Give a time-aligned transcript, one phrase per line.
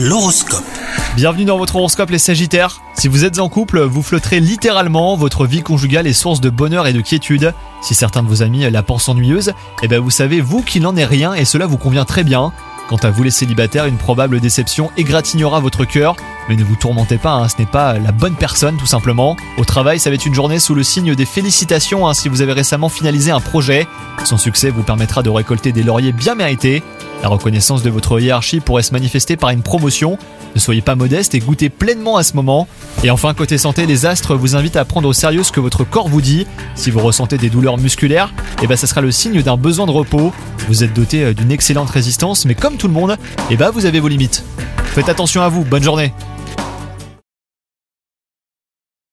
[0.00, 0.62] L'horoscope.
[1.16, 2.82] Bienvenue dans votre horoscope les Sagittaires.
[2.94, 6.86] Si vous êtes en couple, vous flotterez littéralement, votre vie conjugale est source de bonheur
[6.86, 7.52] et de quiétude.
[7.82, 10.94] Si certains de vos amis la pensent ennuyeuse, eh ben vous savez vous qu'il n'en
[10.94, 12.52] est rien et cela vous convient très bien.
[12.88, 16.14] Quant à vous les célibataires, une probable déception égratignera votre cœur,
[16.48, 19.36] mais ne vous tourmentez pas, hein, ce n'est pas la bonne personne tout simplement.
[19.56, 22.40] Au travail, ça va être une journée sous le signe des félicitations hein, si vous
[22.40, 23.88] avez récemment finalisé un projet.
[24.24, 26.84] Son succès vous permettra de récolter des lauriers bien mérités.
[27.22, 30.18] La reconnaissance de votre hiérarchie pourrait se manifester par une promotion.
[30.54, 32.68] Ne soyez pas modeste et goûtez pleinement à ce moment.
[33.02, 35.84] Et enfin, côté santé, les astres vous invitent à prendre au sérieux ce que votre
[35.84, 36.46] corps vous dit.
[36.74, 39.92] Si vous ressentez des douleurs musculaires, eh ben ça sera le signe d'un besoin de
[39.92, 40.32] repos.
[40.68, 43.16] Vous êtes doté euh, d'une excellente résistance, mais comme tout le monde,
[43.50, 44.44] eh ben vous avez vos limites.
[44.84, 46.12] Faites attention à vous, bonne journée